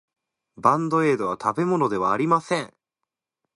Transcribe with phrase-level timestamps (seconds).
[0.57, 2.73] バンドエードは食べ物ではありません。